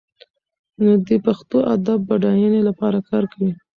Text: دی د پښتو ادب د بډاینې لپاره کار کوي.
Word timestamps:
دی 1.05 1.15
د 1.19 1.23
پښتو 1.25 1.57
ادب 1.75 1.99
د 2.03 2.05
بډاینې 2.07 2.61
لپاره 2.69 2.97
کار 3.09 3.23
کوي. 3.31 3.51